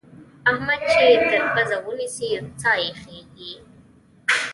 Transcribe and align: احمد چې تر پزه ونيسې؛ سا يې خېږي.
احمد 0.51 0.81
چې 0.93 1.05
تر 1.29 1.41
پزه 1.53 1.77
ونيسې؛ 1.85 2.29
سا 2.61 2.71
يې 2.83 2.89
خېږي. 3.01 3.53